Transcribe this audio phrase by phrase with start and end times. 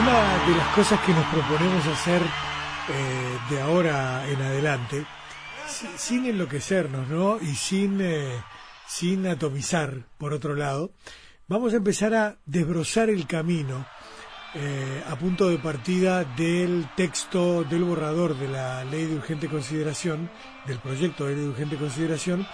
[0.00, 5.04] Una de las cosas que nos proponemos hacer eh, de ahora en adelante,
[5.96, 7.38] sin enloquecernos, ¿no?
[7.40, 8.40] Y sin, eh,
[8.86, 10.92] sin atomizar, por otro lado,
[11.48, 13.86] vamos a empezar a desbrozar el camino
[14.54, 20.30] eh, a punto de partida del texto del borrador de la ley de urgente consideración,
[20.64, 22.46] del proyecto de ley de urgente consideración,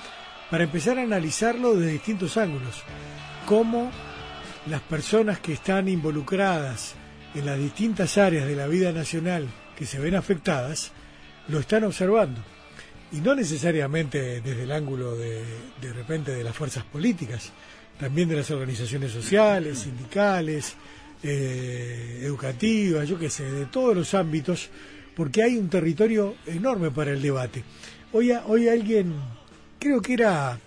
[0.50, 2.82] para empezar a analizarlo desde distintos ángulos.
[3.44, 3.90] Cómo
[4.66, 6.96] las personas que están involucradas
[7.34, 10.92] en las distintas áreas de la vida nacional que se ven afectadas,
[11.48, 12.40] lo están observando.
[13.12, 15.42] Y no necesariamente desde el ángulo de,
[15.80, 17.52] de repente de las fuerzas políticas,
[17.98, 20.74] también de las organizaciones sociales, sindicales,
[21.22, 24.68] eh, educativas, yo qué sé, de todos los ámbitos,
[25.14, 27.64] porque hay un territorio enorme para el debate.
[28.12, 29.14] Hoy, hoy alguien,
[29.78, 30.58] creo que era,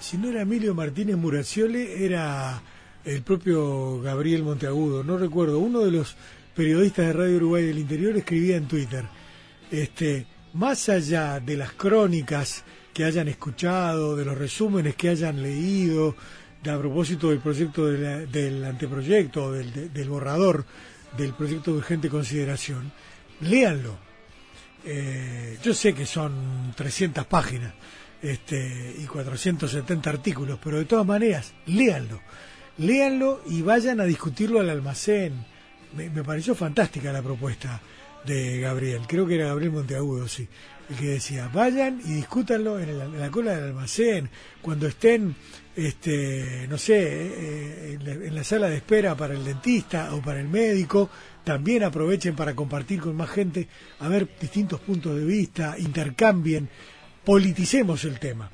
[0.00, 2.60] si no era Emilio Martínez Muraciole, era
[3.04, 6.16] el propio Gabriel Monteagudo, no recuerdo, uno de los
[6.54, 9.04] periodistas de Radio Uruguay del Interior escribía en Twitter,
[9.70, 16.16] este, más allá de las crónicas que hayan escuchado, de los resúmenes que hayan leído,
[16.62, 20.64] de, a propósito del proyecto del anteproyecto, del, del borrador
[21.16, 22.90] del proyecto de urgente consideración,
[23.40, 23.98] léanlo.
[24.86, 27.72] Eh, yo sé que son 300 páginas
[28.22, 32.20] este, y 470 artículos, pero de todas maneras, léanlo
[32.78, 35.44] léanlo y vayan a discutirlo al almacén.
[35.96, 37.80] Me, pareció fantástica la propuesta
[38.24, 40.48] de Gabriel, creo que era Gabriel Monteagudo, sí,
[40.90, 44.28] el que decía, vayan y discútanlo en, la cola del almacén,
[44.60, 45.36] cuando estén,
[45.76, 50.48] este, no sé, eh, en, la, sala de espera para el dentista o para el
[50.48, 51.10] médico,
[51.44, 53.68] también aprovechen para compartir con más gente,
[54.00, 56.68] a ver distintos puntos de vista, intercambien,
[57.24, 58.50] politicemos el tema,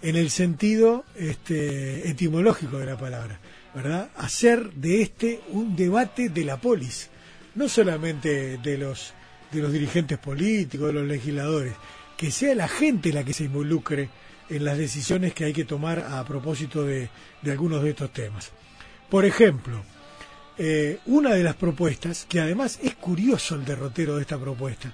[0.00, 3.40] en el sentido este, etimológico de la palabra.
[3.82, 4.10] ¿Verdad?
[4.16, 7.10] Hacer de este un debate de la polis,
[7.54, 9.14] no solamente de los,
[9.52, 11.74] de los dirigentes políticos, de los legisladores,
[12.16, 14.08] que sea la gente la que se involucre
[14.50, 17.08] en las decisiones que hay que tomar a propósito de,
[17.46, 18.50] algunos de estos temas.
[19.08, 19.80] Por ejemplo,
[20.58, 24.92] eh, una de las propuestas, que además es curioso el derrotero de esta propuesta,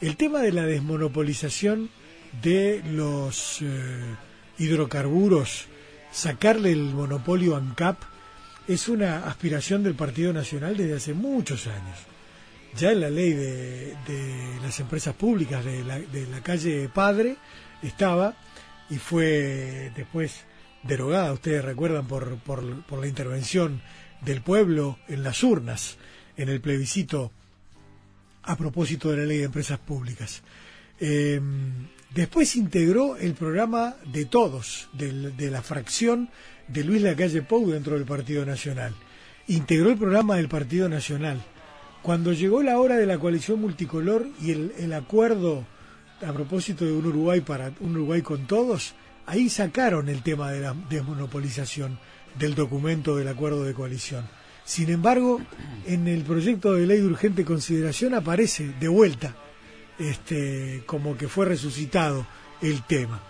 [0.00, 1.90] el tema de la desmonopolización
[2.40, 3.66] de los eh,
[4.56, 5.66] hidrocarburos
[6.18, 8.02] sacarle el monopolio a ANCAP
[8.66, 11.96] es una aspiración del Partido Nacional desde hace muchos años.
[12.76, 13.94] Ya en la ley de,
[14.60, 17.36] las empresas públicas de la, de la calle Padre
[17.82, 18.34] estaba
[18.90, 20.44] y fue después
[20.82, 23.80] derogada, ustedes recuerdan, por, por, por, la intervención
[24.20, 25.98] del pueblo en las urnas,
[26.36, 27.30] en el plebiscito
[28.42, 30.42] a propósito de la ley de empresas públicas.
[30.98, 31.40] Eh,
[32.14, 36.30] Después integró el programa de todos, de la fracción
[36.66, 38.94] de Luis Lacalle Pou dentro del Partido Nacional.
[39.46, 41.42] Integró el programa del Partido Nacional.
[42.02, 45.66] Cuando llegó la hora de la coalición multicolor y el, acuerdo
[46.26, 48.94] a propósito de un Uruguay para un Uruguay con todos,
[49.26, 51.98] ahí sacaron el tema de la desmonopolización
[52.38, 54.26] del documento del acuerdo de coalición.
[54.64, 55.40] Sin embargo,
[55.86, 59.34] en el proyecto de ley de urgente consideración aparece de vuelta
[59.98, 62.26] este, como que fue resucitado
[62.62, 63.20] el tema.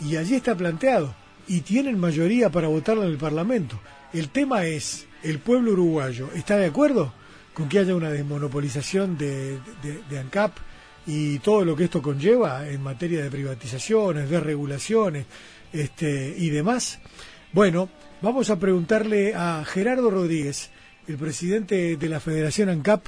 [0.00, 1.14] Y allí está planteado,
[1.48, 3.80] y tienen mayoría para votarlo en el Parlamento.
[4.12, 7.12] El tema es, ¿el pueblo uruguayo está de acuerdo
[7.54, 9.58] con que haya una desmonopolización de,
[10.08, 10.56] de, ANCAP
[11.06, 15.26] y todo lo que esto conlleva en materia de privatizaciones, de regulaciones
[15.72, 17.00] este, y demás?
[17.52, 17.88] Bueno,
[18.20, 20.70] vamos a preguntarle a Gerardo Rodríguez,
[21.08, 23.06] el presidente de la Federación ANCAP,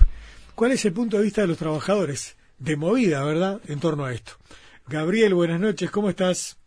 [0.54, 4.12] cuál es el punto de vista de los trabajadores de movida, ¿verdad?, en torno a
[4.12, 4.32] esto.
[4.87, 6.59] Gabriel, buenas noches, ¿cómo estás?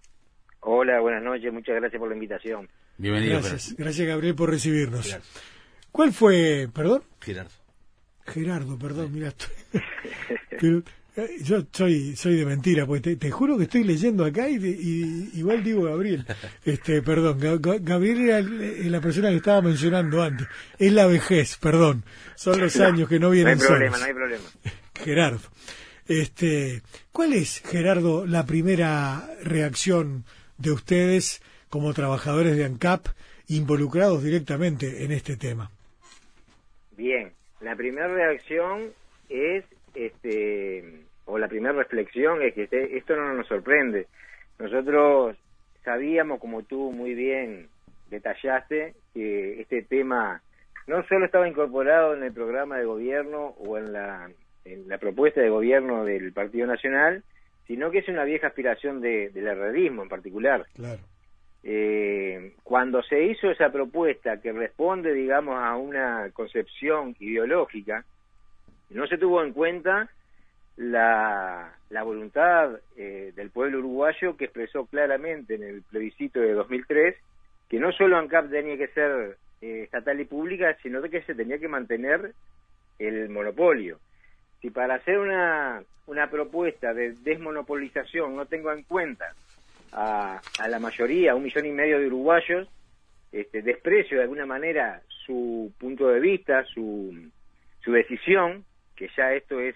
[0.59, 2.67] Hola, buenas noches, muchas gracias por la invitación.
[2.97, 3.39] Bienvenido.
[3.39, 5.17] Gracias, gracias Gabriel por recibirnos.
[5.91, 7.03] ¿Cuál fue, perdón?
[7.21, 7.51] Gerardo.
[8.25, 9.33] Gerardo, perdón, mira,
[10.49, 15.63] eh, yo soy soy de mentira, pues te, juro que estoy leyendo acá y, igual
[15.63, 16.25] digo Gabriel.
[16.65, 17.39] Este, perdón,
[17.81, 20.47] Gabriel era la persona que estaba mencionando antes.
[20.79, 22.03] Es la vejez, perdón.
[22.35, 24.43] Son los años que no vienen No hay problema, no hay problema.
[24.95, 25.49] Gerardo.
[26.07, 26.81] Este,
[27.11, 30.25] ¿Cuál es, Gerardo, la primera reacción
[30.57, 33.07] de ustedes como trabajadores de ANCAP
[33.47, 35.71] involucrados directamente en este tema?
[36.95, 37.31] Bien,
[37.61, 38.91] la primera reacción
[39.29, 39.63] es,
[39.95, 44.07] este, o la primera reflexión es que este, esto no nos sorprende.
[44.59, 45.37] Nosotros
[45.83, 47.69] sabíamos, como tú muy bien
[48.09, 50.41] detallaste, que este tema
[50.87, 54.29] no solo estaba incorporado en el programa de gobierno o en la
[54.65, 57.23] en la propuesta de gobierno del Partido Nacional,
[57.67, 60.65] sino que es una vieja aspiración de, del herrerismo en particular.
[60.73, 60.99] Claro.
[61.63, 68.03] Eh, cuando se hizo esa propuesta que responde, digamos, a una concepción ideológica,
[68.89, 70.09] no se tuvo en cuenta
[70.75, 77.15] la, la voluntad eh, del pueblo uruguayo que expresó claramente en el plebiscito de 2003
[77.69, 81.57] que no solo ANCAP tenía que ser eh, estatal y pública, sino que se tenía
[81.57, 82.33] que mantener
[82.99, 83.99] el monopolio.
[84.63, 89.33] Si para hacer una, una propuesta de desmonopolización no tengo en cuenta
[89.91, 92.69] a, a la mayoría, un millón y medio de uruguayos,
[93.33, 97.29] este, desprecio de alguna manera su punto de vista, su,
[97.81, 98.63] su decisión,
[98.95, 99.75] que ya esto es,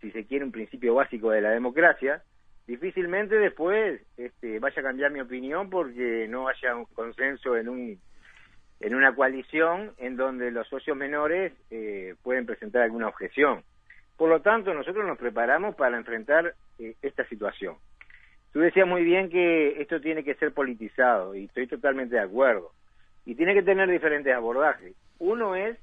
[0.00, 2.20] si se quiere, un principio básico de la democracia,
[2.66, 8.00] difícilmente después este, vaya a cambiar mi opinión porque no haya un consenso en un
[8.80, 13.62] en una coalición en donde los socios menores eh, pueden presentar alguna objeción.
[14.16, 17.76] Por lo tanto, nosotros nos preparamos para enfrentar eh, esta situación.
[18.52, 22.70] Tú decías muy bien que esto tiene que ser politizado y estoy totalmente de acuerdo.
[23.26, 24.94] Y tiene que tener diferentes abordajes.
[25.18, 25.76] Uno es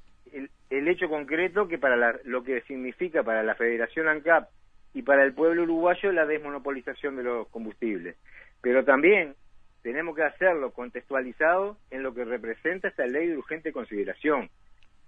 [0.70, 4.50] el, hecho concreto que para lo que significa para la Federación ANCAP
[4.94, 8.16] y para el pueblo uruguayo la desmonopolización de los combustibles.
[8.62, 9.36] Pero también
[9.82, 14.50] tenemos que hacerlo contextualizado en lo que representa esta ley de urgente consideración,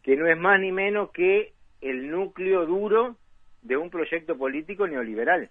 [0.02, 3.18] que no es más ni menos que el núcleo duro
[3.62, 5.50] de un proyecto político neoliberal.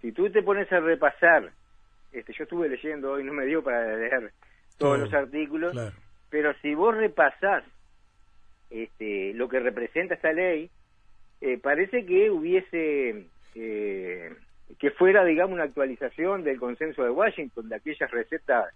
[0.00, 1.50] Si tú te pones a repasar,
[2.12, 4.32] este, yo estuve leyendo hoy, no me dio para leer
[4.76, 5.76] todos los artículos,
[6.28, 7.64] pero si vos repasás
[8.70, 10.68] este, lo que representa esta ley,
[11.40, 14.34] eh, parece que hubiese eh,
[14.78, 18.74] que fuera, digamos, una actualización del consenso de Washington, de aquellas recetas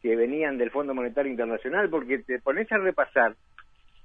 [0.00, 3.34] que venían del Fondo Monetario Internacional, porque te pones a repasar,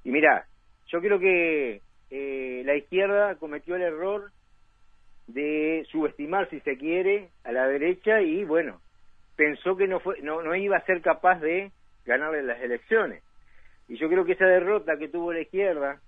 [0.03, 0.47] y mira,
[0.87, 4.31] yo creo que eh, la izquierda cometió el error
[5.27, 8.79] de subestimar, si se quiere, a la derecha y, bueno,
[9.35, 11.71] pensó que no, fue, no, no iba a ser capaz de
[12.05, 13.23] ganarle las elecciones.
[13.87, 15.99] Y yo creo que esa derrota que tuvo la izquierda,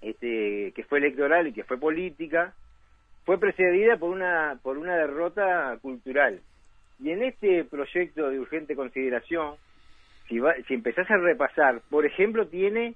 [0.00, 2.54] este, que fue electoral y que fue política,
[3.24, 6.40] fue precedida por una, por una derrota cultural.
[7.00, 9.56] Y en este proyecto de urgente consideración,
[10.28, 12.94] si, si empezás a repasar, por ejemplo, tiene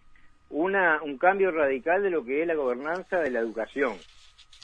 [0.53, 3.97] una, un cambio radical de lo que es la gobernanza de la educación.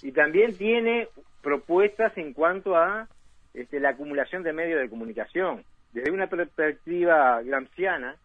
[0.03, 1.09] Y también tiene
[1.43, 3.09] propuestas en cuanto a
[3.55, 5.65] este, la acumulación de medios de comunicación.
[5.93, 8.17] Desde una perspectiva gramsciana,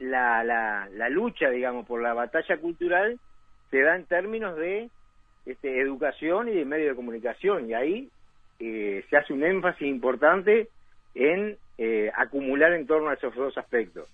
[0.00, 3.18] la, la, la lucha, digamos, por la batalla cultural
[3.70, 4.90] se da en términos de
[5.46, 8.10] este, educación y de medio de comunicación, y ahí
[8.58, 10.68] eh, se hace un énfasis importante
[11.14, 14.08] en eh, acumular en torno a esos dos aspectos.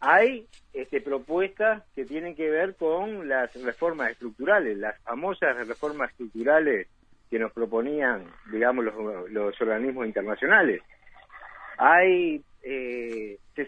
[0.00, 6.88] Hay este, propuestas que tienen que ver con las reformas estructurales, las famosas reformas estructurales
[7.30, 8.84] que nos proponían, digamos,
[9.30, 10.82] los, organismos internacionales.
[11.76, 13.66] Hay, eh, se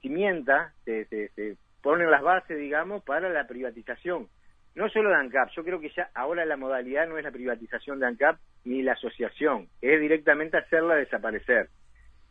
[0.00, 4.28] cimienta, se, se, se ponen las bases, digamos, para la privatización
[4.74, 7.98] no solo de ANCAP, yo creo que ya ahora la modalidad no es la privatización
[7.98, 11.68] de ANCAP ni la asociación, es directamente hacerla desaparecer.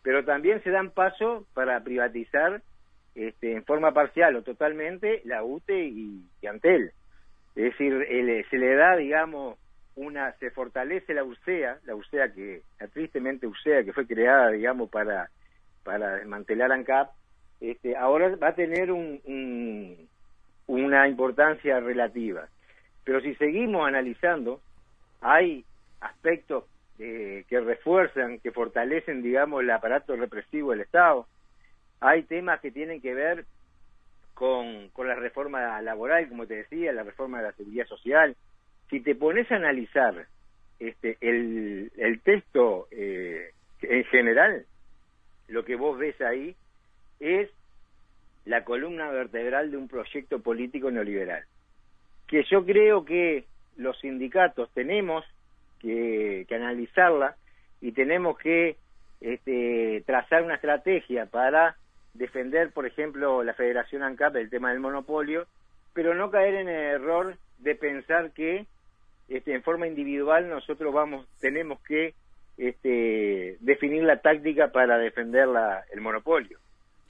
[0.01, 2.61] Pero también se dan paso para privatizar
[3.27, 6.91] este, en forma parcial o totalmente la UTE y, Antel.
[7.55, 8.05] Es decir,
[8.49, 9.57] se le da, digamos,
[9.95, 14.89] una, se fortalece la UCEA, la UCEA que, la tristemente UCEA que fue creada, digamos,
[14.89, 15.29] para,
[15.83, 17.09] para desmantelar ANCAP,
[17.59, 19.19] este, ahora va a tener un
[20.69, 22.47] una importancia relativa.
[23.03, 24.61] Pero si seguimos analizando,
[25.19, 25.65] hay
[25.99, 26.65] aspectos
[26.99, 31.25] eh, que refuerzan, que fortalecen, digamos, el aparato represivo del Estado.
[32.01, 33.45] Hay temas que tienen que ver
[34.33, 38.35] con, con la reforma laboral, como te decía, la reforma de la seguridad social.
[38.89, 40.25] Si te pones a analizar
[40.79, 43.51] este, el, el texto eh,
[43.81, 44.65] en general,
[45.49, 46.55] lo que vos ves ahí
[47.19, 47.49] es
[48.45, 51.43] la columna vertebral de un proyecto político neoliberal,
[52.27, 53.45] que yo creo que
[53.77, 55.25] los sindicatos tenemos
[55.79, 57.35] que, analizarla
[57.81, 58.75] y tenemos que
[59.21, 61.75] este, trazar una estrategia para
[62.13, 65.45] defender, por ejemplo, la Federación ANCAP el tema del monopolio,
[65.93, 68.65] pero no caer en el error de pensar que
[69.27, 72.13] este, en forma individual nosotros vamos tenemos que
[72.57, 75.47] este, definir la táctica para defender
[75.91, 76.59] el monopolio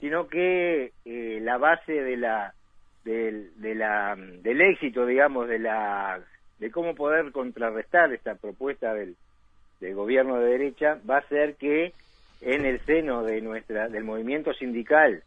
[0.00, 2.54] sino que eh, la base de la
[3.04, 6.20] del, de la, del éxito, digamos, de la
[6.58, 9.16] de cómo poder contrarrestar esta propuesta del,
[9.80, 11.92] del gobierno de derecha va a ser que
[12.40, 15.22] en el seno de nuestra del movimiento sindical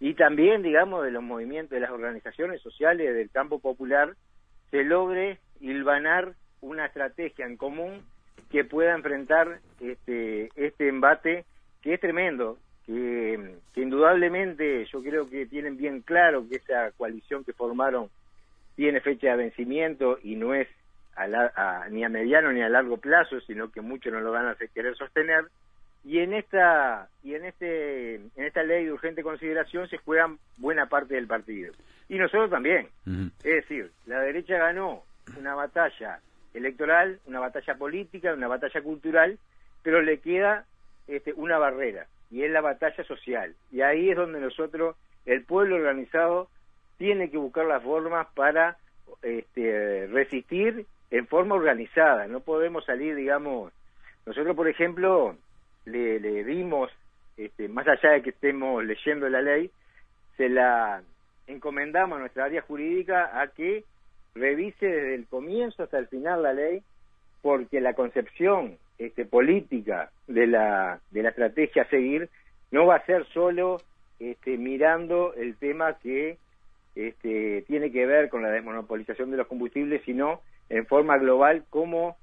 [0.00, 4.14] y también, digamos, de los movimientos de las organizaciones sociales del campo popular
[4.70, 8.02] se logre hilvanar una estrategia en común
[8.50, 11.44] que pueda enfrentar este este embate
[11.82, 17.52] que es tremendo que, indudablemente yo creo que tienen bien claro que esa coalición que
[17.52, 18.08] formaron
[18.74, 20.68] tiene fecha de vencimiento y no es
[21.90, 24.96] ni a mediano ni a largo plazo, sino que muchos no lo van a querer
[24.96, 25.44] sostener.
[26.04, 30.86] Y en esta y en este en esta ley de urgente consideración se juegan buena
[30.86, 31.72] parte del partido
[32.10, 32.88] y nosotros también.
[33.06, 35.04] Es decir, la derecha ganó
[35.38, 36.18] una batalla
[36.52, 39.38] electoral, una batalla política, una batalla cultural,
[39.82, 40.64] pero le queda
[41.06, 43.54] este, una barrera y es la batalla social.
[43.70, 46.48] Y ahí es donde nosotros, el pueblo organizado,
[46.98, 48.76] tiene que buscar las formas para
[49.22, 52.26] este, resistir en forma organizada.
[52.26, 53.72] No podemos salir, digamos,
[54.26, 55.36] nosotros, por ejemplo,
[55.90, 56.90] le, le dimos,
[57.36, 59.70] este, más allá de que estemos leyendo la ley,
[60.36, 61.02] se la
[61.46, 63.84] encomendamos a nuestra área jurídica a que
[64.34, 66.82] revise desde el comienzo hasta el final la ley,
[67.42, 72.28] porque la concepción este, política de la, de la estrategia a seguir
[72.70, 73.78] no va a ser solo
[74.18, 76.38] este, mirando el tema que
[76.94, 82.16] este, tiene que ver con la desmonopolización de los combustibles, sino en forma global cómo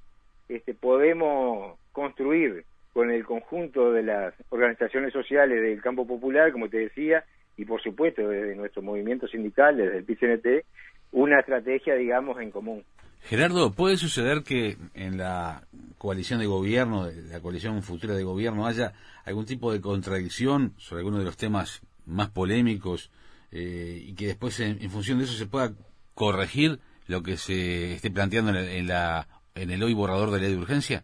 [0.49, 2.63] este, podemos construir
[2.97, 7.23] con el conjunto de las organizaciones sociales del campo popular, como te decía,
[7.55, 10.65] y por supuesto desde nuestro movimiento sindical, desde el PCNT,
[11.11, 12.83] una estrategia, digamos, en común.
[13.21, 15.61] Gerardo, ¿puede suceder que en la
[15.99, 18.93] coalición de gobierno, la coalición futura de gobierno, haya
[19.25, 23.11] algún tipo de contradicción sobre alguno de los temas más polémicos
[23.51, 25.69] eh, y que después, en, función de eso, se pueda
[26.15, 30.57] corregir lo que se esté planteando en, la, en el hoy borrador de ley de
[30.57, 31.03] urgencia?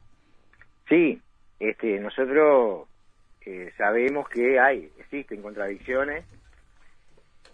[0.89, 1.21] Sí,
[1.70, 2.89] este, nosotros
[3.46, 6.25] eh, sabemos que hay, existen contradicciones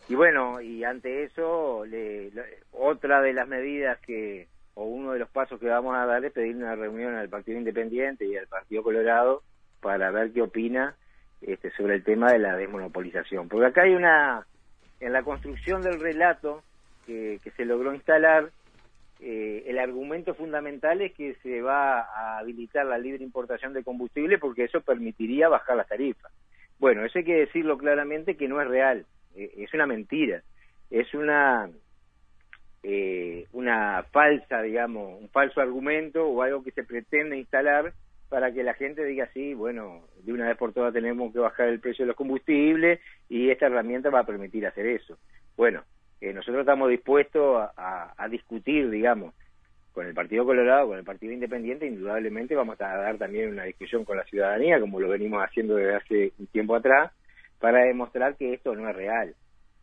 [0.08, 2.32] y bueno, y ante eso, le,
[2.72, 6.34] otra de las medidas que, o uno de los pasos que vamos a dar es
[6.34, 9.44] pedir una reunión al Partido Independiente y al Partido Colorado
[9.80, 10.96] para ver qué opina
[11.42, 13.48] este, sobre el tema de la desmonopolización.
[13.48, 14.48] Porque acá hay una,
[15.00, 16.64] en la construcción del relato
[17.06, 18.50] que, que se logró instalar,
[19.20, 24.38] eh, el argumento fundamental es que se va a habilitar la libre importación de combustible
[24.38, 26.32] porque eso permitiría bajar las tarifas.
[26.80, 29.06] Bueno, eso hay que decirlo claramente que no es real.
[29.36, 30.42] Eh, es una mentira,
[30.90, 31.70] es una
[32.82, 37.94] eh, una falsa, digamos, un falso argumento o algo que se pretende instalar
[38.30, 41.68] para que la gente diga sí, bueno, de una vez por todas tenemos que bajar
[41.68, 45.18] el precio de los combustibles y esta herramienta va a permitir hacer eso.
[45.58, 45.84] Bueno,
[46.22, 49.34] eh, nosotros estamos dispuestos a, a, discutir, digamos,
[49.92, 54.06] con el Partido Colorado, con el Partido Independiente, indudablemente vamos a dar también una discusión
[54.06, 57.12] con la ciudadanía, como lo venimos haciendo desde hace un tiempo atrás,
[57.60, 59.36] para demostrar que esto no es real,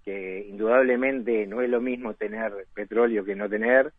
[0.05, 3.93] que indudablemente no es lo mismo tener petróleo que no tener,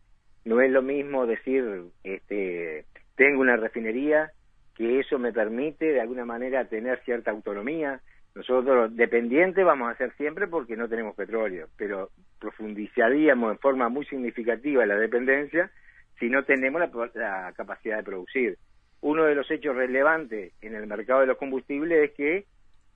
[0.44, 4.30] no es lo mismo decir, este, tengo una refinería,
[4.78, 8.00] que eso me permite de alguna manera tener cierta autonomía.
[8.34, 14.04] Nosotros dependientes vamos a ser siempre porque no tenemos petróleo, pero profundizaríamos en forma muy
[14.06, 15.70] significativa la dependencia
[16.18, 16.80] si no tenemos
[17.14, 18.58] la capacidad de producir.
[19.00, 22.46] Uno de los hechos relevantes en el mercado de los combustibles es que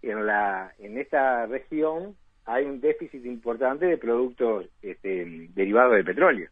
[0.03, 6.51] en la en esta región hay un déficit importante de productos este, derivados del petróleo,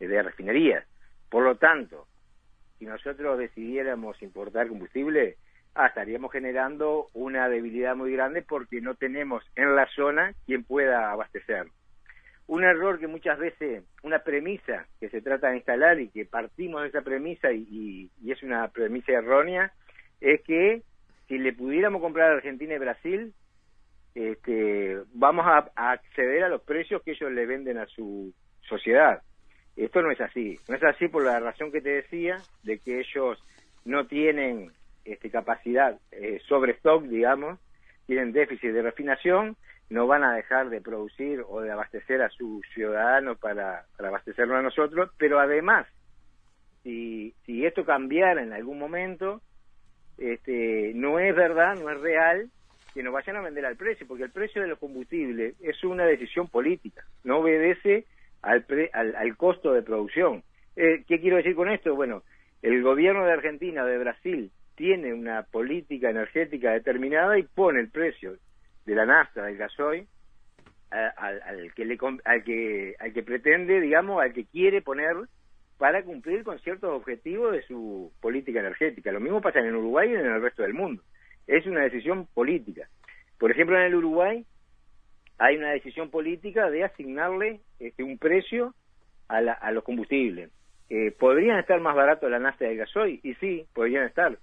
[0.00, 0.84] de refinerías.
[1.30, 2.06] Por lo tanto,
[2.78, 5.36] si nosotros decidiéramos importar combustible,
[5.84, 11.10] ah, estaríamos generando una debilidad muy grande porque no tenemos en la zona quien pueda
[11.10, 11.66] abastecer.
[12.46, 16.82] Un error que muchas veces, una premisa que se trata de instalar y que partimos
[16.82, 19.72] de esa premisa y es una premisa errónea,
[20.20, 20.82] es que
[21.28, 23.34] si le pudiéramos comprar a Argentina y Brasil,
[24.14, 28.32] este, vamos a, acceder a los precios que ellos le venden a su
[28.62, 29.22] sociedad.
[29.76, 30.58] Esto no es así.
[30.68, 33.42] No es así por la razón que te decía, de que ellos
[33.84, 34.72] no tienen
[35.04, 37.58] este, capacidad eh, sobre stock, digamos,
[38.06, 39.56] tienen déficit de refinación,
[39.90, 44.58] no van a dejar de producir o de abastecer a sus ciudadanos para, para abastecernos
[44.58, 45.86] a nosotros, pero además,
[46.82, 49.40] si, si esto cambiara en algún momento,
[50.18, 52.50] este, no es verdad, no es real
[52.92, 56.04] que nos vayan a vender al precio, porque el precio de los combustibles es una
[56.04, 58.04] decisión política, no obedece
[58.42, 60.42] al, al, costo de producción.
[60.76, 61.94] Eh, ¿Qué quiero decir con esto?
[61.94, 62.22] Bueno,
[62.62, 68.36] el gobierno de Argentina de Brasil tiene una política energética determinada y pone el precio
[68.86, 70.06] de la nafta, del gasoil,
[70.90, 75.16] al, que le, al, que, al que pretende, digamos, al que quiere poner
[75.78, 79.10] para cumplir con ciertos objetivos de su política energética.
[79.10, 81.02] Lo mismo pasa en Uruguay y en el resto del mundo.
[81.48, 82.88] Es una decisión política.
[83.38, 84.46] Por ejemplo, en el Uruguay
[85.38, 88.74] hay una decisión política de asignarle este, un precio
[89.28, 90.50] a, a los combustibles.
[90.88, 93.20] Eh, ¿Podrían estar más baratos la nafta del gasoil?
[93.22, 94.38] Y sí, podrían estar,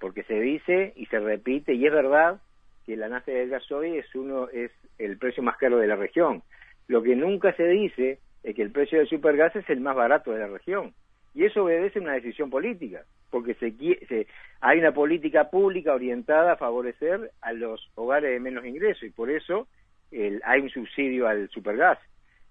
[0.00, 2.40] porque se dice y se repite, y es verdad,
[2.86, 6.42] que la nafta del gasoil es uno es el precio más caro de la región.
[6.88, 10.32] Lo que nunca se dice es que el precio del supergas es el más barato
[10.32, 10.94] de la región.
[11.34, 13.72] Y eso obedece a una decisión política, porque se,
[14.08, 14.26] se,
[14.60, 19.30] hay una política pública orientada a favorecer a los hogares de menos ingresos y por
[19.30, 19.68] eso
[20.10, 21.98] el, hay un subsidio al supergas.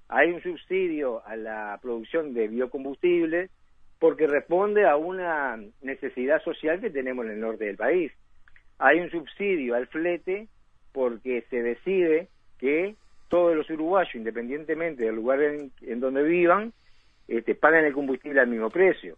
[0.07, 3.51] Hay un subsidio a la producción de biocombustibles
[3.99, 8.11] porque responde a una necesidad social que tenemos en el norte del país.
[8.77, 10.47] Hay un subsidio al flete
[10.93, 12.95] porque se decide que
[13.27, 16.73] todos los uruguayos, independientemente del lugar en, donde vivan,
[17.27, 19.17] este, pagan el combustible al mismo precio.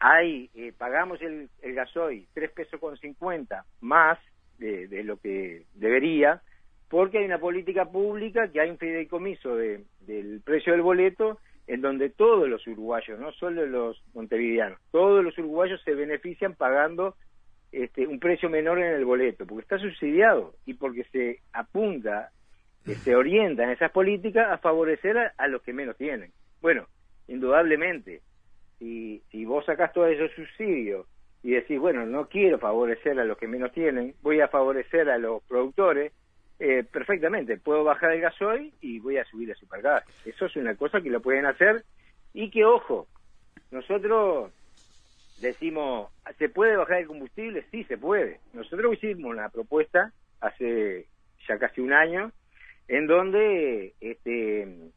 [0.00, 4.18] Hay, eh, pagamos el, el, gasoil 3 pesos con 50 más
[4.58, 6.40] de, de, lo que debería,
[6.88, 11.82] porque hay una política pública que hay un fideicomiso de, del precio del boleto en
[11.82, 17.14] donde todos los uruguayos, no solo los montevideanos, todos los uruguayos se benefician pagando
[17.70, 22.30] este, un precio menor en el boleto, porque está subsidiado y porque se apunta,
[22.84, 26.32] se orienta en esas políticas a favorecer a, los que menos tienen.
[26.62, 26.86] Bueno,
[27.28, 28.22] indudablemente,
[28.78, 31.06] si, si vos sacás todos esos subsidios
[31.42, 35.18] y decís, bueno, no quiero favorecer a los que menos tienen, voy a favorecer a
[35.18, 36.12] los productores,
[36.58, 40.04] eh, perfectamente, puedo bajar el gasoil y voy a subir el supergas.
[40.24, 41.84] Eso es una cosa que lo pueden hacer
[42.34, 43.06] y que, ojo,
[43.70, 44.52] nosotros
[45.40, 47.64] decimos, ¿se puede bajar el combustible?
[47.70, 48.40] Sí, se puede.
[48.52, 51.06] Nosotros hicimos una propuesta hace
[51.46, 52.32] ya casi un año
[52.88, 54.90] en donde este,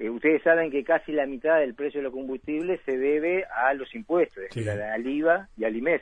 [0.00, 3.74] eh, ustedes saben que casi la mitad del precio de los combustibles se debe a
[3.74, 6.00] los impuestos, es decir, al IVA y al IMES.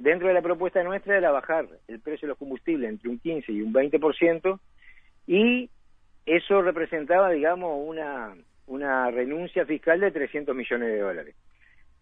[0.00, 3.52] dentro de la propuesta nuestra era bajar el precio de los combustibles entre un 15
[3.52, 4.60] y un 20%
[5.26, 5.70] y
[6.26, 8.34] eso representaba, digamos, una,
[8.66, 11.34] una renuncia fiscal de 300 millones de dólares.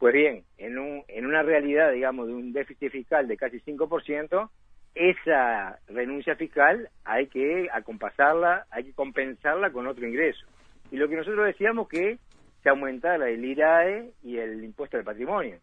[0.01, 4.51] Pues bien, en, un, en una realidad, digamos, de un déficit fiscal de casi 5%,
[4.97, 10.45] esa renuncia fiscal hay que acompasarla, hay que compensarla con otro ingreso.
[10.91, 12.19] Y lo que nosotros decíamos que
[12.63, 15.59] se aumentara el IRAE y el impuesto al patrimonio.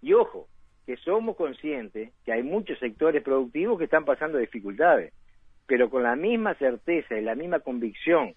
[0.00, 0.48] Y ojo,
[0.86, 5.12] que somos conscientes que hay muchos sectores productivos que están pasando dificultades,
[5.66, 8.34] pero con la misma certeza y la misma convicción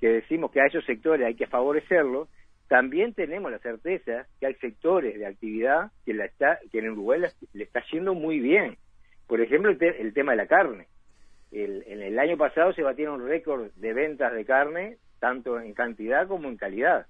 [0.00, 2.28] que decimos que a esos sectores hay que favorecerlos,
[2.68, 7.22] también tenemos la certeza que hay sectores de actividad que, la está, que en Uruguay
[7.52, 8.76] le está yendo muy bien.
[9.26, 10.86] Por ejemplo, el, tema de la carne.
[11.50, 16.26] El, en el año pasado se batieron récord de ventas de carne tanto en cantidad
[16.26, 17.06] como en calidad.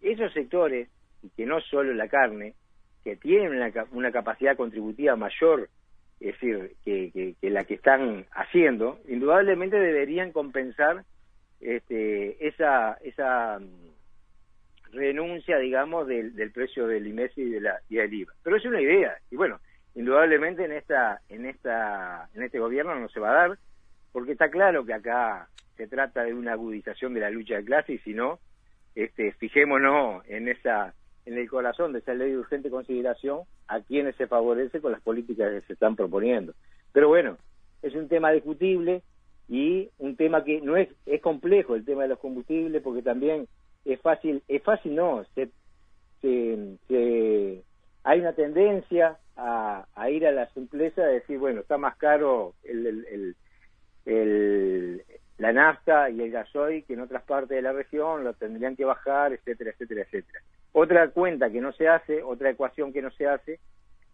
[0.00, 0.88] Esos sectores,
[1.22, 2.54] y que no solo la carne,
[3.02, 5.68] que tienen una, capacidad contributiva mayor,
[6.20, 11.04] es decir, que, la que están haciendo, indudablemente deberían compensar
[11.60, 17.96] este, esa, esa mm, renuncia, digamos, del, del precio del IMES y, de la, y
[17.96, 18.32] del IVA.
[18.42, 19.60] Pero es una idea, y bueno,
[19.94, 23.58] indudablemente en esta, en esta, en este gobierno no se va a dar,
[24.12, 27.96] porque está claro que acá se trata de una agudización de la lucha de clases
[27.96, 28.38] y si no,
[28.94, 30.94] este, fijémonos en esa
[31.26, 35.00] en el corazón de esa ley de urgente consideración a quienes se favorece con las
[35.00, 36.52] políticas que se están proponiendo.
[36.92, 37.38] Pero bueno,
[37.82, 39.02] es un tema discutible
[39.48, 43.46] y un tema que no es es complejo el tema de los combustibles porque también
[43.84, 45.50] es fácil es fácil no se,
[46.22, 47.62] se,
[48.04, 52.86] hay una tendencia a, ir a las empresas a decir bueno está más caro el,
[52.86, 53.36] el,
[54.06, 55.04] el,
[55.38, 58.84] la nafta y el gasoil que en otras partes de la región lo tendrían que
[58.84, 60.40] bajar, etcétera, etcétera, etcétera.
[60.72, 63.60] Otra cuenta que no se hace, otra ecuación que no se hace,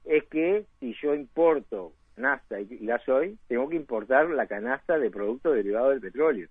[0.05, 5.55] es que si yo importo nafta y gasoil, tengo que importar la canasta de productos
[5.55, 6.49] derivados del petróleo.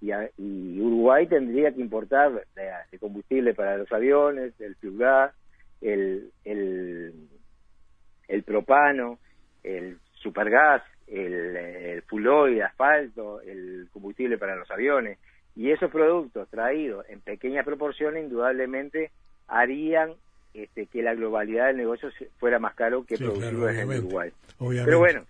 [0.00, 2.46] Y, y Uruguay tendría que importar
[2.90, 5.30] el combustible para los aviones, el fuel
[5.82, 7.28] el, el,
[8.28, 9.18] el propano,
[9.62, 15.18] el supergas, el, el fuloid, asfalto, el combustible para los aviones.
[15.56, 19.10] Y esos productos traídos en pequeñas proporciones indudablemente
[19.48, 20.12] harían
[20.54, 24.30] este, que la globalidad del negocio fuera más caro que producirlo en Uruguay.
[24.58, 25.24] Pero bueno,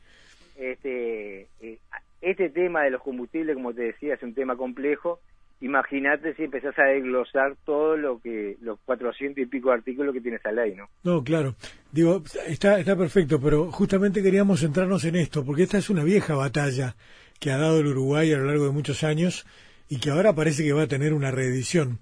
[0.57, 1.79] este, eh,
[2.21, 5.21] este tema de los combustibles, como te decía, es un tema complejo
[5.61, 10.39] imagínate si empezás a desglosar todo lo que los 400 y pico artículos que tiene
[10.39, 10.89] esa ley, ¿no?
[11.05, 11.55] No, claro.
[11.93, 16.35] Digo, está está perfecto, pero justamente queríamos centrarnos en esto, porque esta es una vieja
[16.35, 16.97] batalla
[17.39, 19.47] que ha dado el Uruguay a lo largo de muchos años
[19.89, 21.99] y que ahora parece que va a tener una reedición,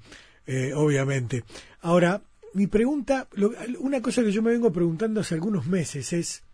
[0.47, 1.45] eh, obviamente.
[1.81, 2.23] Ahora,
[2.55, 3.29] mi pregunta,
[3.79, 6.45] una cosa que yo me vengo preguntando hace algunos meses es,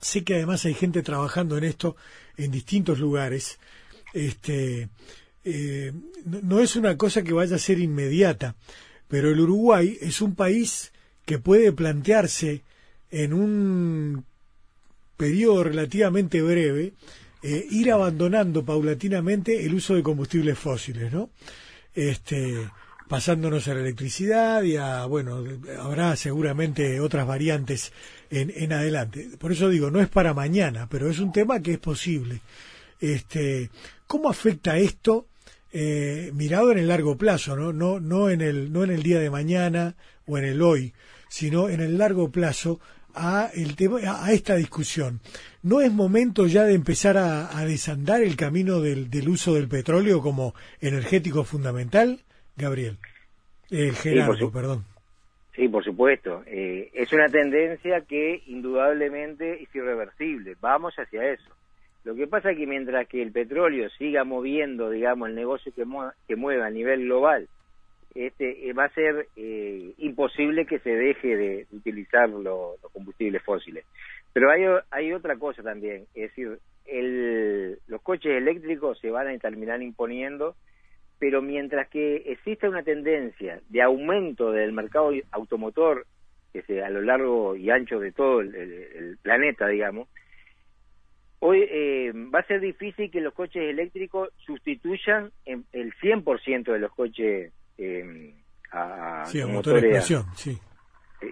[0.00, 1.96] sé que además hay gente trabajando en esto
[2.36, 3.58] en distintos lugares,
[4.12, 4.88] este,
[5.52, 5.92] eh,
[6.24, 8.56] no, es una cosa que vaya a ser inmediata,
[9.08, 10.92] pero el Uruguay es un país
[11.24, 12.62] que puede plantearse
[13.10, 14.24] en un
[15.16, 16.94] periodo relativamente breve,
[17.42, 21.30] eh, ir abandonando paulatinamente el uso de combustibles fósiles, ¿no?
[21.94, 22.68] Este,
[23.08, 25.44] pasándonos a la electricidad y a, bueno,
[25.78, 27.92] habrá seguramente otras variantes
[28.30, 29.30] en, en adelante.
[29.38, 32.40] Por eso digo, no es para mañana, pero es un tema que es posible.
[33.00, 33.70] Este,
[34.06, 35.26] ¿Cómo afecta esto
[35.72, 37.72] eh, mirado en el largo plazo, ¿no?
[37.72, 39.94] No, no, en el, no en el día de mañana
[40.26, 40.92] o en el hoy,
[41.28, 42.80] sino en el largo plazo
[43.14, 45.20] a, el tema, a, esta discusión.
[45.62, 50.22] ¿No es momento ya de empezar a, desandar el camino del, del, uso del petróleo
[50.22, 52.20] como energético fundamental,
[52.56, 52.98] Gabriel?
[53.70, 54.84] Eh, Gerardo, perdón.
[55.54, 56.42] Sí, por supuesto.
[56.46, 60.56] Eh, es una tendencia que indudablemente es irreversible.
[60.60, 61.50] Vamos hacia eso.
[62.04, 65.84] Lo que pasa es que mientras que el petróleo siga moviendo, digamos, el negocio que,
[66.26, 67.48] que mueva a nivel global,
[68.14, 73.84] este, eh, va a ser eh, imposible que se deje de utilizar los combustibles fósiles.
[74.32, 79.38] Pero hay, hay otra cosa también, es decir, el, los coches eléctricos se van a
[79.38, 80.56] terminar imponiendo,
[81.18, 86.06] pero mientras que exista una tendencia de aumento del mercado automotor,
[86.84, 90.08] a lo largo y ancho de todo el, planeta, digamos,
[91.40, 96.92] hoy eh, va a ser difícil que los coches eléctricos sustituyan el 100% de los
[96.92, 98.34] coches eh,
[98.70, 100.58] a, sí, a motores sí.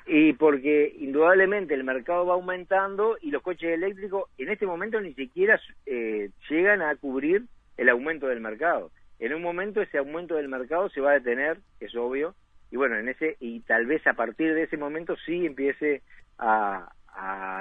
[0.06, 5.14] Y porque indudablemente el mercado va aumentando y los coches eléctricos en este momento ni
[5.14, 7.44] siquiera eh, llegan a cubrir
[7.76, 8.90] el aumento del mercado.
[9.18, 12.34] En un momento ese aumento del mercado se va a detener, es obvio,
[12.70, 16.02] y bueno, en ese y tal vez a partir de ese momento sí empiece
[16.38, 16.92] a,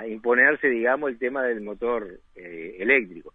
[0.08, 3.34] imponerse, digamos, el tema del motor eh, eléctrico,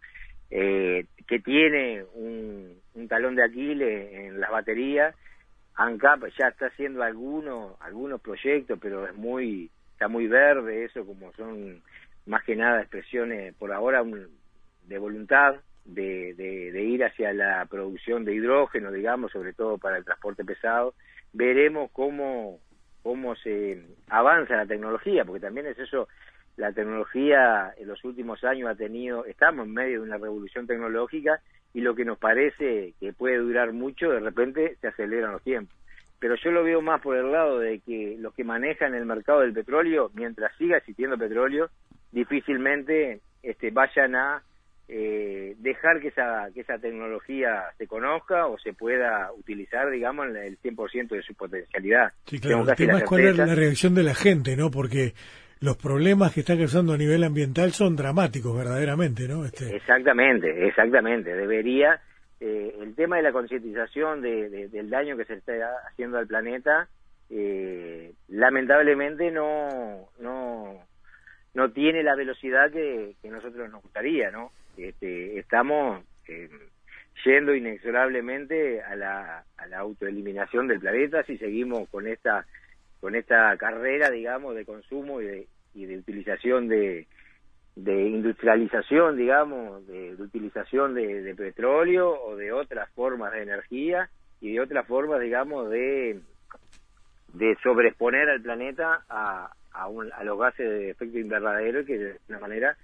[0.51, 5.15] eh, que tiene un, un talón de Aquiles en las baterías
[5.75, 11.33] ANCAP ya está haciendo algunos algunos proyectos, pero es muy está muy verde eso, como
[11.33, 11.83] son
[12.27, 14.03] más que nada expresiones por ahora
[14.85, 20.05] de voluntad de, de, ir hacia la producción de hidrógeno, digamos, sobre todo para el
[20.05, 20.95] transporte pesado.
[21.33, 22.61] Veremos cómo
[23.03, 26.09] cómo se avanza la tecnología, porque también es eso,
[26.57, 31.41] la tecnología en los últimos años ha tenido, estamos en medio de una revolución tecnológica
[31.75, 35.77] y lo que nos parece que puede durar mucho, de repente se aceleran los tiempos.
[36.19, 39.41] Pero yo lo veo más por el lado de que los que manejan el mercado
[39.41, 41.71] del petróleo, mientras siga existiendo petróleo,
[42.13, 44.43] difícilmente este, vayan a
[44.89, 50.37] eh, dejar que esa, que esa tecnología se conozca o se pueda utilizar, digamos, en
[50.37, 52.13] el 100% de su potencialidad.
[52.27, 52.69] Sí, claro.
[52.69, 54.71] El tema es cuál es la reacción de la gente, ¿no?
[54.71, 55.15] Porque
[55.63, 59.45] los problemas que están causando a nivel ambiental son dramáticos verdaderamente, ¿no?
[59.45, 59.77] Este...
[59.77, 61.35] Exactamente, exactamente.
[61.35, 62.01] Debería,
[62.41, 65.53] eh, el tema de la concientización de, del daño que se está
[65.89, 66.89] haciendo al planeta,
[67.31, 70.85] eh, lamentablemente no, no,
[71.55, 74.51] no tiene la velocidad que, nosotros nos gustaría, ¿no?
[74.77, 76.49] Este, estamos eh,
[77.25, 82.47] yendo inexorablemente a la, a la autoeliminación del planeta si seguimos con esta
[83.01, 87.09] con esta carrera, digamos, de consumo y de, y de utilización de,
[87.75, 94.09] de industrialización, digamos, de, utilización de, petróleo o de otras formas de energía
[94.41, 96.21] y de otras formas, digamos, de,
[97.33, 102.39] de sobreexponer al planeta a, a, a los gases de efecto invernadero que de una
[102.39, 102.77] manera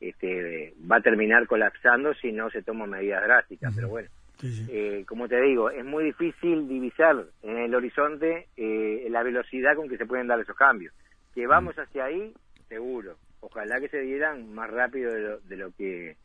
[0.00, 3.74] este, va a terminar colapsando si no se toman medidas drásticas.
[3.74, 4.08] Pero bueno,
[4.42, 9.88] eh, como te digo, es muy difícil divisar en el horizonte eh, la velocidad con
[9.88, 10.92] que se pueden dar esos cambios.
[11.34, 12.32] Que vamos hacia ahí,
[12.68, 13.16] seguro.
[13.40, 16.16] Ojalá que se dieran más rápido de lo, que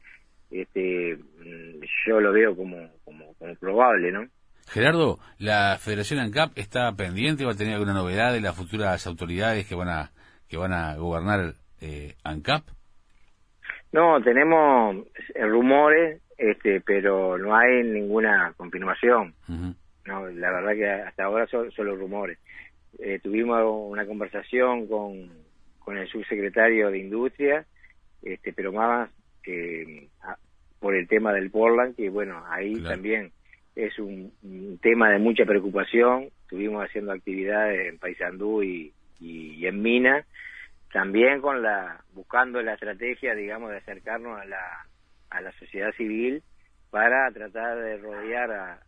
[0.50, 4.28] este, mm, yo lo veo como, como, probable, ¿no?
[4.68, 7.46] Gerardo, ¿la Federación ANCAP está pendiente?
[7.46, 10.12] ¿Va a tener alguna novedad de las futuras autoridades que van a,
[10.48, 12.64] que van a gobernar eh, ANCAP?
[13.92, 19.36] No, tenemos rumores este, pero no hay ninguna confirmación.
[19.48, 22.40] No, la verdad que hasta ahora son solo rumores.
[22.98, 25.30] Eh, tuvimos una conversación con,
[25.78, 27.66] con el subsecretario de Industria,
[28.24, 29.12] este, pero más
[29.46, 30.08] eh,
[30.80, 33.32] por el tema del Portland, que bueno, ahí también
[33.76, 34.32] es un,
[34.82, 36.30] tema de mucha preocupación.
[36.42, 40.26] Estuvimos haciendo actividades en Paysandú y, y, en Mina,
[40.94, 44.86] también con la buscando la estrategia, digamos, de acercarnos a la
[45.32, 46.44] a la sociedad civil
[46.90, 48.80] para tratar de rodear a,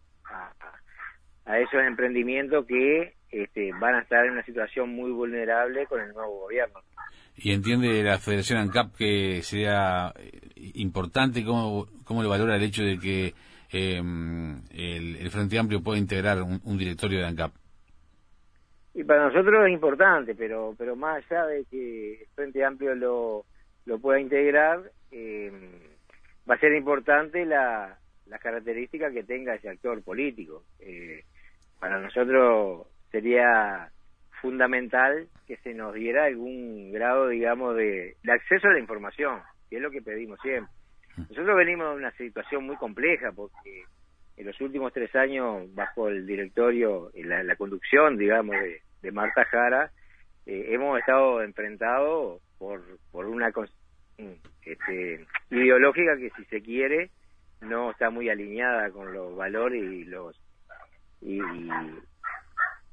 [1.46, 6.14] a, esos emprendimientos que este, van a estar en una situación muy vulnerable con el
[6.14, 6.82] nuevo gobierno.
[7.36, 10.14] ¿Y entiende la Federación ANCAP que sería
[10.76, 11.44] importante?
[11.44, 13.34] ¿Cómo, cómo le valora el hecho de que
[13.72, 17.54] em, el, Frente Amplio pueda integrar un, directorio de ANCAP?
[18.94, 23.46] Y para nosotros es importante, pero pero más allá de que el Frente Amplio lo
[23.86, 25.52] lo pueda integrar, eh,
[26.50, 30.64] va a ser importante la, las características que tenga ese actor político.
[30.80, 31.24] Eh,
[31.80, 33.90] para nosotros sería
[34.42, 39.78] fundamental que se nos diera algún grado, digamos, de, de acceso a la información, que
[39.78, 40.72] es lo que pedimos siempre.
[41.18, 43.84] Nosotros venimos de una situación muy compleja porque
[44.38, 48.56] en los últimos tres años, bajo el directorio, la, la conducción, digamos,
[49.02, 49.92] de, Marta Jara,
[50.46, 52.82] eh, hemos estado enfrentados por,
[53.14, 53.52] una
[54.64, 57.10] este, ideológica que, si se quiere,
[57.62, 60.40] no está muy alineada con los valores y los
[61.22, 61.40] y,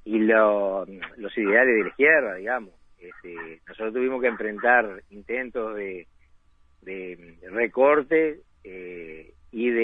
[0.05, 0.85] y lo,
[1.17, 2.75] los ideales de la izquierda, digamos.
[2.99, 6.07] Este, nosotros tuvimos que enfrentar intentos de,
[6.83, 9.80] de recorte eh, y de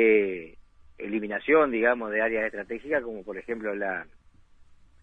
[1.71, 4.07] digamos, de áreas estratégicas, como por ejemplo la,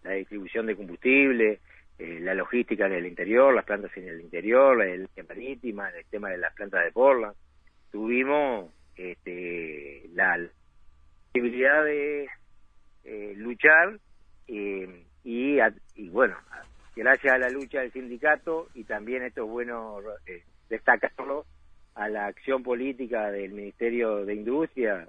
[0.03, 1.59] la distribución de combustible,
[1.99, 6.05] eh, la logística en el interior, las plantas en el interior, la línea marítima, el
[6.05, 7.35] tema de las plantas de Portland.
[7.91, 10.37] Tuvimos este, la
[11.31, 12.27] posibilidad de
[13.03, 13.99] eh, luchar
[14.47, 15.59] eh, y,
[15.95, 16.35] y, bueno,
[16.95, 19.99] gracias a la lucha del sindicato y también esto es bueno
[20.69, 21.45] destacarlo
[21.95, 25.07] a la acción política del Ministerio de Industria,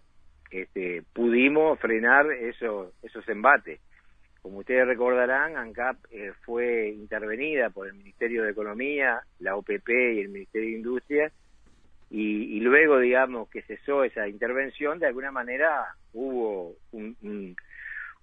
[0.55, 2.93] este, pudimos frenar esos
[3.29, 3.81] embates.
[4.41, 10.21] Como ustedes recordarán, ANCAP eh, fue intervenida por el Ministerio de Economía, la OPP y
[10.21, 11.33] el Ministerio de Industria,
[12.11, 17.57] y, y, luego, digamos, que cesó esa intervención, de alguna manera hubo un, un,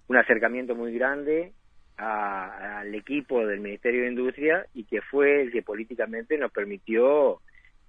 [0.06, 1.52] un acercamiento muy grande
[1.98, 7.40] al equipo del Ministerio de Industria y que fue el que políticamente nos permitió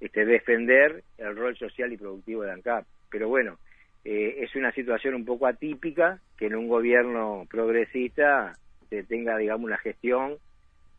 [0.01, 2.86] este, defender el rol social y productivo de ANCAP.
[3.10, 3.58] Pero bueno,
[4.06, 8.58] eh, es una situación un poco atípica que en un gobierno progresista
[8.89, 10.38] se tenga, digamos, una gestión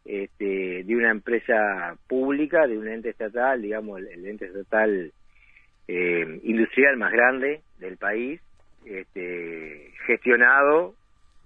[0.04, 5.12] este, de una empresa pública, de un ente estatal, digamos, el, ente estatal
[5.88, 8.40] eh, industrial más grande del país,
[8.84, 10.94] este, gestionado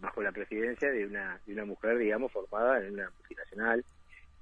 [0.01, 3.85] bajo la presidencia de una, de una mujer, digamos, formada en una multinacional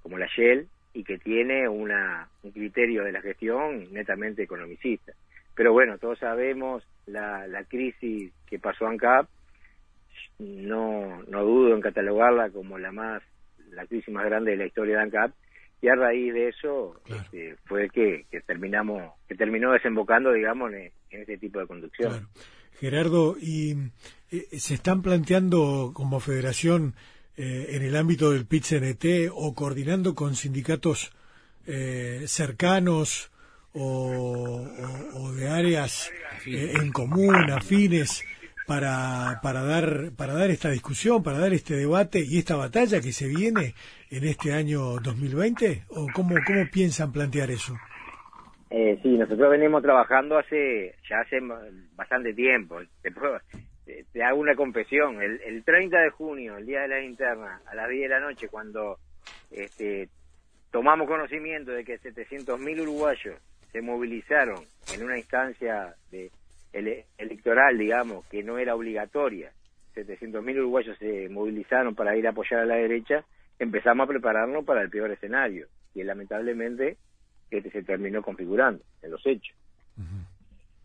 [0.03, 5.13] como la Shell y que tiene una, un criterio de la gestión netamente economicista.
[5.57, 9.29] Pero bueno, todos sabemos la, la crisis que pasó ANCAP,
[10.39, 13.23] no, no dudo en catalogarla como la más
[13.73, 15.33] la crisis más grande de la historia de ANCAP,
[15.83, 17.23] y a raíz de eso claro.
[17.23, 22.11] este, fue que, que, terminamos que terminó desembocando digamos en, en este tipo de conducción
[22.11, 22.29] claro.
[22.79, 23.75] Gerardo y
[24.31, 26.95] eh, se están planteando como federación
[27.37, 31.13] eh, en el ámbito del pit -CNT o coordinando con sindicatos
[31.67, 33.31] eh, cercanos
[33.79, 36.13] o, o, o, de áreas
[36.47, 38.25] eh, en común afines
[38.67, 43.13] para, para dar para dar esta discusión, para dar este debate y esta batalla que
[43.13, 43.75] se viene
[44.11, 47.75] en este año 2020 o cómo cómo piensan plantear eso?
[48.71, 51.39] Eh, sí, nosotros venimos trabajando hace ya hace
[51.95, 52.81] bastante tiempo.
[53.03, 53.39] Te, puedo,
[53.85, 55.23] te, te hago una confesión.
[55.23, 58.21] El, el 30 de junio, el día de la interna, a las 10 de la
[58.21, 58.99] noche, cuando
[59.53, 60.09] este,
[60.73, 63.37] tomamos conocimiento de que 700.000 uruguayos
[63.77, 66.31] se movilizaron en una instancia de
[66.73, 69.53] ele electoral, digamos, que no era obligatoria,
[69.95, 73.23] 700.000 uruguayos se movilizaron para ir a apoyar a la derecha,
[73.59, 76.97] empezamos a prepararnos para el peor escenario, y lamentablemente
[77.51, 79.55] este se terminó configurando en los hechos.
[79.99, 80.25] Uh -huh.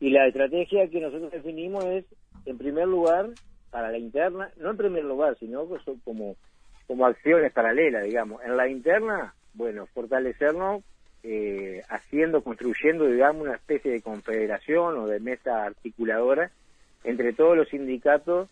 [0.01, 2.03] Y la estrategia que nosotros definimos es,
[2.45, 3.29] en primer lugar,
[3.69, 5.65] para la interna, no en primer lugar, sino
[6.03, 6.35] como,
[6.87, 8.43] como acciones paralelas, digamos.
[8.43, 10.83] En la interna, bueno, fortalecernos
[11.23, 16.51] eh, haciendo, construyendo, digamos, una especie de confederación o de mesa articuladora
[17.03, 18.49] entre todos los sindicatos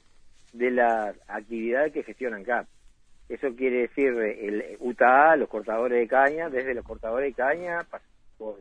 [0.53, 2.67] de la actividad que gestionan CAP.
[3.27, 7.85] Eso quiere decir el UTA, los cortadores de caña, desde los cortadores de caña,
[8.37, 8.55] por,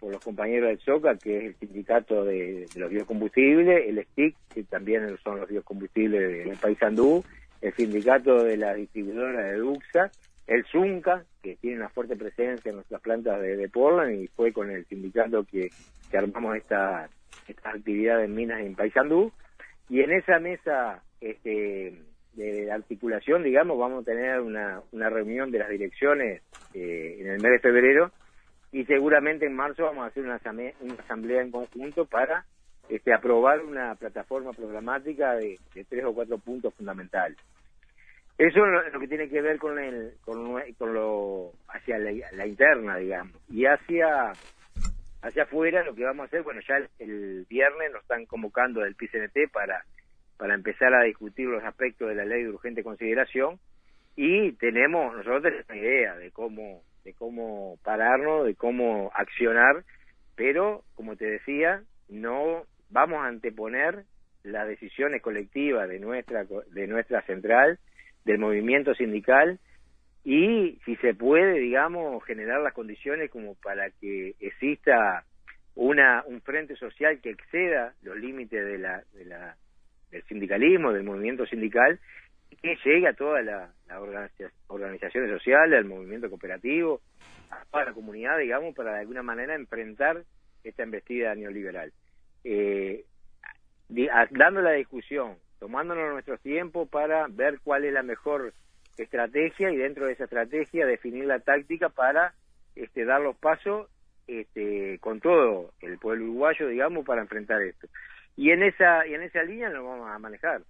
[0.00, 4.62] por los compañeros del SOCA, que es el sindicato de, los biocombustibles, el STIC, que
[4.64, 7.22] también son los biocombustibles del país andú,
[7.60, 10.10] el sindicato de la distribuidora de Duxa,
[10.50, 14.52] el ZUNCA, que tiene una fuerte presencia en nuestras plantas de, de Portland y fue
[14.52, 15.70] con el sindicato que,
[16.12, 17.08] armamos esta,
[17.46, 19.32] esta actividad en minas en Paysandú.
[19.88, 25.60] Y en esa mesa este, de articulación, digamos, vamos a tener una, una reunión de
[25.60, 26.42] las direcciones
[26.74, 28.10] eh, en el mes de febrero
[28.72, 32.44] y seguramente en marzo vamos a hacer una asamblea, una asamblea en conjunto para
[32.88, 37.38] este, aprobar una plataforma programática de, de, tres o cuatro puntos fundamentales.
[38.40, 43.36] Eso es lo, que tiene que ver con, el, con, lo hacia la, interna, digamos,
[43.50, 44.32] y hacia
[45.20, 48.80] hacia afuera lo que vamos a hacer, bueno, ya el, el viernes nos están convocando
[48.80, 49.84] del PCNT para
[50.38, 53.60] para empezar a discutir los aspectos de la ley de urgente consideración.
[54.16, 59.84] Y tenemos, nosotros tenemos una idea de cómo de cómo pararnos, de cómo accionar,
[60.34, 64.04] pero como te decía, no vamos a anteponer
[64.44, 67.78] las decisiones colectivas de nuestra de nuestra central,
[68.24, 69.58] del movimiento sindical
[70.24, 75.24] y si se puede, digamos, generar las condiciones como para que exista
[75.74, 79.56] una un frente social que exceda los límites de la, de la
[80.10, 81.98] del sindicalismo, del movimiento sindical,
[82.60, 83.70] que llegue a todas las
[84.66, 87.00] organizaciones sociales, al movimiento cooperativo,
[87.50, 90.24] a toda la comunidad, digamos, para de alguna manera enfrentar
[90.64, 91.92] esta embestida neoliberal.
[92.44, 93.04] Eh,
[94.30, 98.52] dando la discusión, tomándonos nuestro tiempo para ver cuál es la mejor
[98.96, 102.34] estrategia y dentro de esa estrategia definir la táctica para
[102.74, 103.88] este, dar los pasos
[104.26, 107.88] este, con todo el pueblo uruguayo, digamos, para enfrentar esto.
[108.36, 110.62] Y en esa y en esa línea nos vamos a manejar.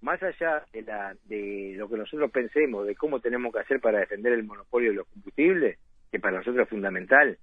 [0.00, 3.98] Más allá de, la, de lo que nosotros pensemos de cómo tenemos que hacer para
[3.98, 5.78] defender el monopolio de los combustibles,
[6.10, 7.36] que para nosotros es fundamental,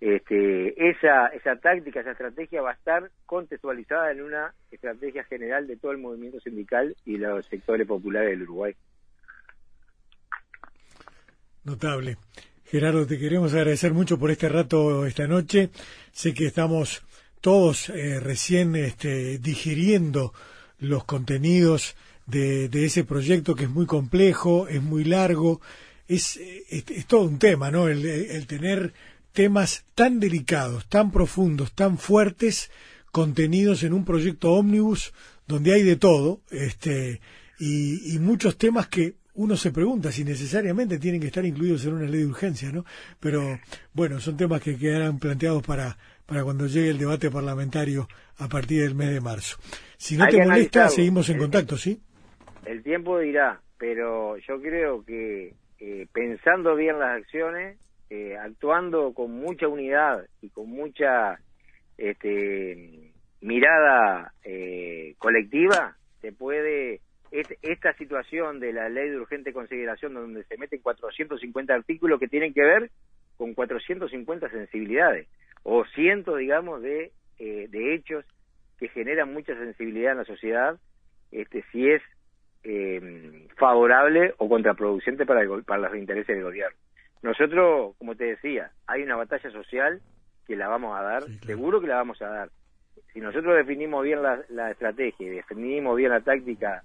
[0.00, 5.76] este, esa, esa táctica, esa estrategia va a estar contextualizada en una estrategia general de
[5.76, 8.74] todo el movimiento sindical y los sectores populares del Uruguay.
[11.64, 12.16] Notable.
[12.64, 15.70] Gerardo, te queremos agradecer mucho por este rato esta noche.
[16.12, 17.02] Sé que estamos
[17.40, 20.32] todos eh, recién este, digiriendo
[20.78, 25.60] los contenidos de, ese proyecto que es muy complejo, es muy largo,
[26.06, 27.88] es, es, es todo un tema, ¿no?
[27.88, 28.92] El, tener
[29.32, 32.70] temas tan delicados, tan profundos, tan fuertes,
[33.12, 35.12] contenidos en un proyecto ómnibus
[35.46, 37.20] donde hay de todo, este,
[37.58, 41.94] y, y muchos temas que uno se pregunta si necesariamente tienen que estar incluidos en
[41.94, 42.84] una ley de urgencia, ¿no?
[43.18, 43.58] Pero
[43.92, 48.82] bueno, son temas que quedarán planteados para, para cuando llegue el debate parlamentario a partir
[48.82, 49.56] del mes de marzo.
[49.96, 52.00] Si no te molesta, seguimos en contacto, ¿sí?
[52.66, 57.78] El tiempo dirá, pero yo creo que eh, pensando bien las acciones,
[58.10, 61.38] eh, actuando con mucha unidad y con mucha
[61.96, 70.42] este, mirada eh, colectiva, se puede esta situación de la ley de urgente consideración donde
[70.44, 72.90] se meten 450 artículos que tienen que ver
[73.36, 75.28] con 450 sensibilidades
[75.62, 78.24] o cientos, digamos, de, eh, de hechos
[78.78, 80.78] que generan mucha sensibilidad en la sociedad,
[81.30, 82.02] este, si es
[82.64, 86.76] eh, favorable o contraproducente para, para los intereses del gobierno.
[87.22, 90.00] Nosotros, como te decía, hay una batalla social
[90.46, 92.50] que la vamos a dar, seguro que la vamos a dar.
[93.12, 96.84] Si nosotros definimos bien la, la estrategia y definimos bien la táctica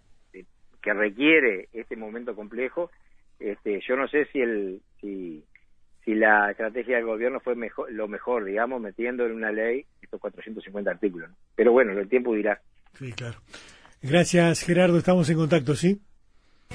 [0.82, 2.92] que requiere este momento complejo,
[3.40, 5.44] este, yo no sé si el si,
[6.04, 10.22] si la estrategia del gobierno fue mejor, lo mejor, digamos, metiendo en una ley estos
[10.22, 11.32] 450 artículos.
[11.56, 12.62] Pero bueno, el tiempo dirá.
[12.94, 13.40] Sí, claro.
[14.02, 15.00] Gracias, Gerardo.
[15.00, 16.00] Estamos en contacto, ¿sí?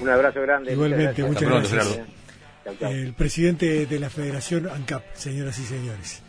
[0.01, 0.73] Un abrazo grande.
[0.73, 2.20] Igualmente, muchas gracias.
[2.81, 6.21] El presidente de la Federación ANCAP, señoras y señores.